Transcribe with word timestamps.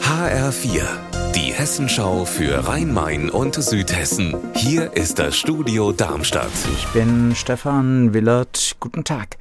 HR4, 0.00 1.13
die 1.34 1.52
Hessenschau 1.52 2.24
für 2.24 2.68
Rhein-Main 2.68 3.28
und 3.28 3.56
Südhessen. 3.56 4.36
Hier 4.54 4.92
ist 4.92 5.18
das 5.18 5.36
Studio 5.36 5.90
Darmstadt. 5.90 6.52
Ich 6.72 6.86
bin 6.88 7.34
Stefan 7.34 8.14
Willert. 8.14 8.76
Guten 8.78 9.02
Tag. 9.02 9.36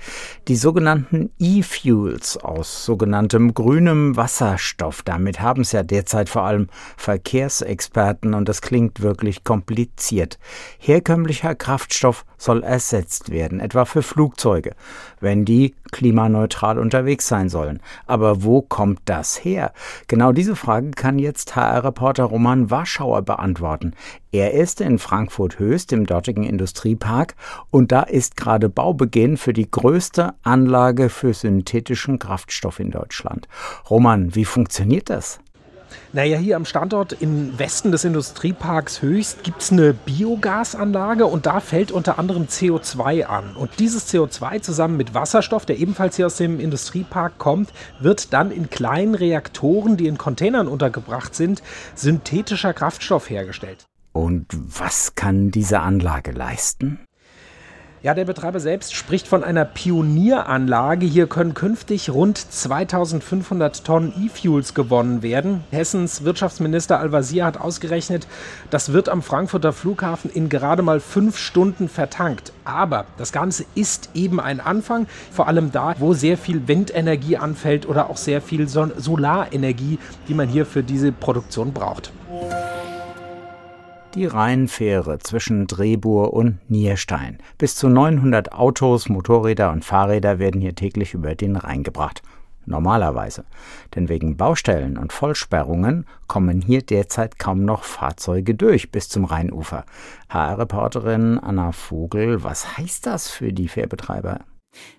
Die 0.47 0.55
sogenannten 0.55 1.29
E-Fuels 1.37 2.37
aus 2.37 2.83
sogenanntem 2.83 3.53
grünem 3.53 4.17
Wasserstoff. 4.17 5.03
Damit 5.03 5.39
haben 5.39 5.61
es 5.61 5.71
ja 5.71 5.83
derzeit 5.83 6.29
vor 6.29 6.41
allem 6.43 6.67
Verkehrsexperten 6.97 8.33
und 8.33 8.49
das 8.49 8.63
klingt 8.63 9.01
wirklich 9.01 9.43
kompliziert. 9.43 10.39
Herkömmlicher 10.79 11.53
Kraftstoff 11.53 12.25
soll 12.37 12.63
ersetzt 12.63 13.29
werden, 13.29 13.59
etwa 13.59 13.85
für 13.85 14.01
Flugzeuge, 14.01 14.75
wenn 15.19 15.45
die 15.45 15.75
klimaneutral 15.91 16.79
unterwegs 16.79 17.27
sein 17.27 17.49
sollen. 17.49 17.79
Aber 18.05 18.43
wo 18.43 18.61
kommt 18.61 18.99
das 19.05 19.45
her? 19.45 19.71
Genau 20.07 20.31
diese 20.33 20.55
Frage 20.55 20.91
kann 20.91 21.19
jetzt 21.19 21.55
HR-Reporter 21.83 22.23
Roman 22.23 22.71
Warschauer 22.71 23.21
beantworten. 23.21 23.93
Er 24.31 24.53
ist 24.53 24.81
in 24.81 24.99
Frankfurt 24.99 25.59
Höchst 25.59 25.91
im 25.91 26.05
dortigen 26.05 26.43
Industriepark 26.43 27.35
und 27.69 27.91
da 27.91 28.01
ist 28.01 28.37
gerade 28.37 28.69
Baubeginn 28.69 29.37
für 29.37 29.53
die 29.53 29.69
größte 29.69 30.33
Anlage 30.43 31.09
für 31.09 31.33
synthetischen 31.33 32.19
Kraftstoff 32.19 32.79
in 32.79 32.91
Deutschland. 32.91 33.47
Roman, 33.89 34.33
wie 34.35 34.45
funktioniert 34.45 35.09
das? 35.09 35.39
Naja, 36.11 36.37
hier 36.37 36.55
am 36.55 36.65
Standort 36.65 37.13
im 37.13 37.57
Westen 37.57 37.91
des 37.91 38.03
Industrieparks 38.03 39.01
Höchst 39.01 39.43
gibt 39.43 39.61
es 39.61 39.71
eine 39.71 39.93
Biogasanlage 39.93 41.25
und 41.25 41.45
da 41.45 41.59
fällt 41.59 41.91
unter 41.91 42.19
anderem 42.19 42.45
CO2 42.45 43.25
an. 43.25 43.55
Und 43.55 43.79
dieses 43.79 44.13
CO2 44.13 44.61
zusammen 44.61 44.97
mit 44.97 45.13
Wasserstoff, 45.13 45.65
der 45.65 45.79
ebenfalls 45.79 46.15
hier 46.15 46.27
aus 46.27 46.37
dem 46.37 46.59
Industriepark 46.59 47.37
kommt, 47.37 47.71
wird 47.99 48.33
dann 48.33 48.51
in 48.51 48.69
kleinen 48.69 49.15
Reaktoren, 49.15 49.97
die 49.97 50.07
in 50.07 50.17
Containern 50.17 50.67
untergebracht 50.67 51.35
sind, 51.35 51.63
synthetischer 51.95 52.73
Kraftstoff 52.73 53.29
hergestellt. 53.29 53.85
Und 54.11 54.45
was 54.51 55.15
kann 55.15 55.49
diese 55.49 55.79
Anlage 55.79 56.31
leisten? 56.31 56.99
Ja, 58.03 58.13
der 58.13 58.25
Betreiber 58.25 58.59
selbst 58.59 58.93
spricht 58.93 59.29
von 59.29 59.45
einer 59.45 59.63
Pionieranlage. 59.63 61.05
Hier 61.05 61.25
können 61.27 61.53
künftig 61.53 62.09
rund 62.09 62.37
2500 62.37 63.85
Tonnen 63.85 64.13
E-Fuels 64.19 64.73
gewonnen 64.73 65.21
werden. 65.21 65.63
Hessens 65.71 66.25
Wirtschaftsminister 66.25 66.99
Al-Wazir 66.99 67.45
hat 67.45 67.61
ausgerechnet, 67.61 68.27
das 68.69 68.91
wird 68.91 69.07
am 69.07 69.21
Frankfurter 69.21 69.71
Flughafen 69.71 70.29
in 70.29 70.49
gerade 70.49 70.83
mal 70.83 70.99
fünf 70.99 71.37
Stunden 71.37 71.87
vertankt. 71.87 72.51
Aber 72.65 73.05
das 73.15 73.31
Ganze 73.31 73.63
ist 73.73 74.09
eben 74.13 74.41
ein 74.41 74.59
Anfang, 74.59 75.07
vor 75.31 75.47
allem 75.47 75.71
da, 75.71 75.95
wo 75.97 76.13
sehr 76.13 76.37
viel 76.37 76.67
Windenergie 76.67 77.37
anfällt 77.37 77.87
oder 77.87 78.09
auch 78.09 78.17
sehr 78.17 78.41
viel 78.41 78.67
Solarenergie, 78.67 79.97
die 80.27 80.33
man 80.33 80.49
hier 80.49 80.65
für 80.65 80.83
diese 80.83 81.13
Produktion 81.13 81.71
braucht. 81.71 82.11
Die 84.15 84.27
Rheinfähre 84.27 85.17
zwischen 85.17 85.65
Drehbuhr 85.65 86.33
und 86.33 86.69
Nierstein. 86.69 87.39
Bis 87.57 87.75
zu 87.75 87.89
900 87.89 88.53
Autos, 88.53 89.09
Motorräder 89.09 89.71
und 89.71 89.83
Fahrräder 89.83 90.37
werden 90.37 90.61
hier 90.61 90.75
täglich 90.75 91.15
über 91.15 91.33
den 91.33 91.55
Rhein 91.55 91.81
gebracht. 91.81 92.21
Normalerweise. 92.67 93.43
Denn 93.95 94.09
wegen 94.09 94.37
Baustellen 94.37 94.99
und 94.99 95.11
Vollsperrungen 95.11 96.05
kommen 96.27 96.61
hier 96.61 96.83
derzeit 96.83 97.39
kaum 97.39 97.65
noch 97.65 97.83
Fahrzeuge 97.83 98.53
durch 98.53 98.91
bis 98.91 99.09
zum 99.09 99.25
Rheinufer. 99.25 99.83
HR-Reporterin 100.29 101.39
Anna 101.39 101.71
Vogel, 101.71 102.43
was 102.43 102.77
heißt 102.77 103.07
das 103.07 103.31
für 103.31 103.51
die 103.51 103.67
Fährbetreiber? 103.67 104.41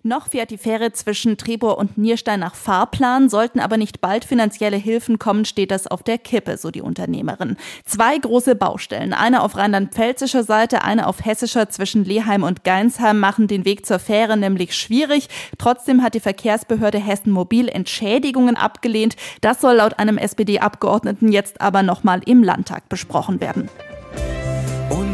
Noch 0.03 0.28
fährt 0.28 0.50
die 0.50 0.58
Fähre 0.58 0.92
zwischen 0.92 1.36
Trebor 1.36 1.78
und 1.78 1.98
Nierstein 1.98 2.41
nach 2.41 2.55
Fahrplan, 2.55 3.28
sollten 3.28 3.61
aber 3.61 3.77
nicht 3.77 4.00
bald 4.00 4.25
finanzielle 4.25 4.77
Hilfen 4.77 5.19
kommen, 5.19 5.44
steht 5.44 5.70
das 5.70 5.86
auf 5.86 6.03
der 6.03 6.19
Kippe, 6.19 6.56
so 6.56 6.70
die 6.70 6.83
Unternehmerin. 6.83 7.56
Zwei 7.84 8.19
große 8.19 8.55
Baustellen, 8.55 9.12
eine 9.12 9.42
auf 9.42 9.56
rheinland-pfälzischer 9.56 10.45
Seite, 10.45 10.83
eine 10.83 11.06
auf 11.06 11.25
hessischer 11.25 11.69
zwischen 11.69 12.05
Leheim 12.05 12.42
und 12.42 12.64
Geinsheim, 12.64 13.18
machen 13.18 13.48
den 13.48 13.64
Weg 13.64 13.86
zur 13.86 13.98
Fähre 13.98 14.36
nämlich 14.36 14.74
schwierig. 14.77 15.29
Trotzdem 15.58 16.02
hat 16.02 16.14
die 16.14 16.20
Verkehrsbehörde 16.20 16.98
Hessen 16.98 17.33
Mobil 17.33 17.68
Entschädigungen 17.68 18.56
abgelehnt. 18.56 19.17
Das 19.41 19.61
soll 19.61 19.77
laut 19.77 19.98
einem 19.98 20.18
SPD-Abgeordneten 20.18 21.33
jetzt 21.33 21.61
aber 21.61 21.83
nochmal 21.83 22.20
im 22.27 22.42
Landtag 22.42 22.89
besprochen 22.89 23.41
werden. 23.41 23.68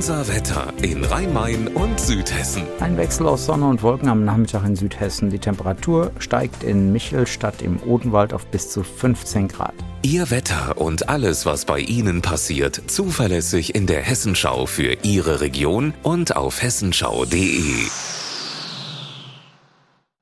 Unser 0.01 0.29
Wetter 0.29 0.73
in 0.81 1.05
Rhein-Main 1.05 1.69
und 1.69 2.01
Südhessen. 2.01 2.63
Ein 2.81 2.97
Wechsel 2.97 3.27
aus 3.27 3.45
Sonne 3.45 3.69
und 3.69 3.83
Wolken 3.83 4.09
am 4.09 4.25
Nachmittag 4.25 4.65
in 4.65 4.75
Südhessen. 4.75 5.29
Die 5.29 5.39
Temperatur 5.39 6.11
steigt 6.19 6.63
in 6.63 6.91
Michelstadt 6.91 7.61
im 7.61 7.83
Odenwald 7.83 8.33
auf 8.33 8.47
bis 8.47 8.71
zu 8.71 8.83
15 8.83 9.49
Grad. 9.49 9.75
Ihr 10.01 10.31
Wetter 10.31 10.79
und 10.79 11.11
alles, 11.11 11.45
was 11.45 11.67
bei 11.67 11.81
Ihnen 11.81 12.23
passiert, 12.23 12.81
zuverlässig 12.87 13.75
in 13.75 13.87
der 13.87 14.01
Hessenschau 14.01 14.65
für 14.65 14.97
Ihre 15.03 15.43
Region 15.43 15.93
und 16.03 16.35
auf 16.35 16.63
hessenschau.de. 16.63 17.61